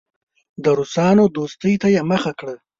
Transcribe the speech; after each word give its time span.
د 0.63 0.65
روسانو 0.77 1.23
دوستۍ 1.35 1.73
ته 1.81 1.87
یې 1.95 2.01
مخه 2.11 2.31
کړه. 2.39 2.55